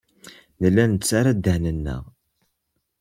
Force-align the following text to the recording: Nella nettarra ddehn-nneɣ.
Nella 0.61 0.83
nettarra 0.85 1.31
ddehn-nneɣ. 1.37 2.03